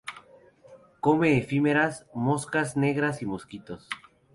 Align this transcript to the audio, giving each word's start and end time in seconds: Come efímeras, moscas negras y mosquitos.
Come 0.99 1.31
efímeras, 1.37 2.07
moscas 2.15 2.75
negras 2.75 3.21
y 3.21 3.27
mosquitos. 3.27 3.87